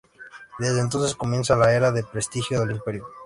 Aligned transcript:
Desde 0.57 0.79
entonces 0.79 1.13
comienza 1.15 1.55
la 1.55 1.75
era 1.75 1.91
de 1.91 2.03
prestigio 2.03 2.61
del 2.61 2.71
imperio. 2.77 3.05